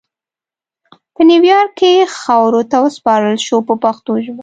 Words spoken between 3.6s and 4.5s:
په پښتو ژبه.